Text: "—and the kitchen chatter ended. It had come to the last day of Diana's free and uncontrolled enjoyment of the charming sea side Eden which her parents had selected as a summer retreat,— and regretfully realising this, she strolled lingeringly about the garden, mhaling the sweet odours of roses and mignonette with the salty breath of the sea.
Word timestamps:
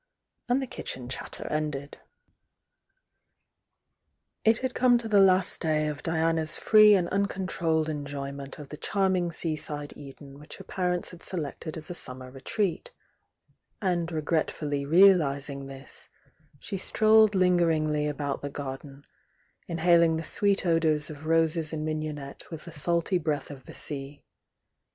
"—and 0.49 0.63
the 0.63 0.65
kitchen 0.65 1.07
chatter 1.07 1.45
ended. 1.51 1.99
It 4.43 4.57
had 4.57 4.73
come 4.73 4.97
to 4.97 5.07
the 5.07 5.19
last 5.21 5.61
day 5.61 5.85
of 5.85 6.01
Diana's 6.01 6.57
free 6.57 6.95
and 6.95 7.07
uncontrolled 7.09 7.87
enjoyment 7.87 8.57
of 8.57 8.69
the 8.69 8.77
charming 8.77 9.31
sea 9.31 9.55
side 9.55 9.93
Eden 9.95 10.39
which 10.39 10.57
her 10.57 10.63
parents 10.63 11.11
had 11.11 11.21
selected 11.21 11.77
as 11.77 11.91
a 11.91 11.93
summer 11.93 12.31
retreat,— 12.31 12.89
and 13.79 14.11
regretfully 14.11 14.87
realising 14.87 15.67
this, 15.67 16.09
she 16.57 16.79
strolled 16.79 17.35
lingeringly 17.35 18.07
about 18.07 18.41
the 18.41 18.49
garden, 18.49 19.03
mhaling 19.69 20.17
the 20.17 20.23
sweet 20.23 20.65
odours 20.65 21.11
of 21.11 21.27
roses 21.27 21.71
and 21.71 21.85
mignonette 21.85 22.49
with 22.49 22.65
the 22.65 22.71
salty 22.71 23.19
breath 23.19 23.51
of 23.51 23.65
the 23.65 23.75
sea. 23.75 24.23